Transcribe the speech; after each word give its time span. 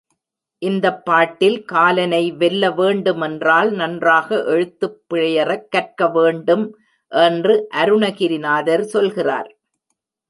இந்தப் 0.61 1.05
பாட்டில், 1.05 1.65
காலனை 1.65 2.31
வெல்ல 2.31 2.71
வேண்டுமென்றால் 2.71 3.71
நன்றாக 3.71 4.43
எழுத்துப் 4.45 5.01
பிழையறக் 5.07 5.67
கற்க 5.69 6.07
வேண்டும் 6.07 6.65
என்று 7.11 7.67
அருணகிரிநாதர் 7.75 8.85
சொல்கிறார். 8.87 9.51